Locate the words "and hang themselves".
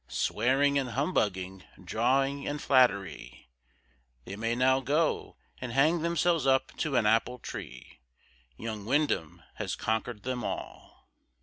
5.59-6.47